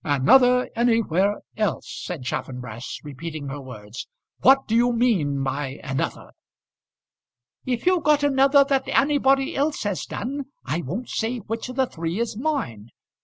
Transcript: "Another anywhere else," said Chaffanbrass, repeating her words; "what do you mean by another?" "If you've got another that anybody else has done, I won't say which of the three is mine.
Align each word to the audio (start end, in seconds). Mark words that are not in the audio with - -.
"Another 0.03 0.67
anywhere 0.75 1.41
else," 1.57 1.87
said 2.05 2.23
Chaffanbrass, 2.23 3.01
repeating 3.03 3.49
her 3.49 3.61
words; 3.61 4.07
"what 4.41 4.67
do 4.67 4.75
you 4.75 4.91
mean 4.91 5.43
by 5.43 5.79
another?" 5.83 6.31
"If 7.67 7.85
you've 7.85 8.01
got 8.03 8.23
another 8.23 8.63
that 8.63 8.87
anybody 8.87 9.55
else 9.55 9.83
has 9.83 10.07
done, 10.07 10.45
I 10.65 10.81
won't 10.81 11.09
say 11.09 11.37
which 11.37 11.69
of 11.69 11.75
the 11.75 11.85
three 11.85 12.19
is 12.19 12.35
mine. 12.35 12.89